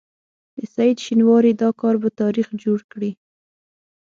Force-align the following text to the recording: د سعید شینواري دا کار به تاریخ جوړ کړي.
د 0.57 0.59
سعید 0.73 0.97
شینواري 1.05 1.53
دا 1.61 1.69
کار 1.81 1.95
به 2.01 2.09
تاریخ 2.21 2.47
جوړ 2.63 2.79
کړي. 2.91 3.11